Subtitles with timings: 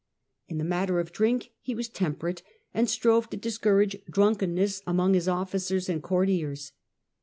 [0.47, 2.41] In the matter of drink he was temperate,
[2.73, 6.71] and strove to discourage drunkenness among his officers and courtiers.